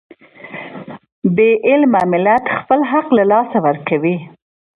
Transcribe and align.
بې 1.35 1.49
علمه 1.67 2.01
ملت 2.11 2.43
خپل 2.57 2.79
حق 2.91 3.07
له 3.17 3.23
لاسه 3.31 3.57
ورکوي. 3.65 4.15